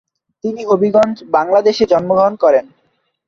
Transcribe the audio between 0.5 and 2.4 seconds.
হবিগঞ্জ, বাংলাদেশে জন্মগ্রহণ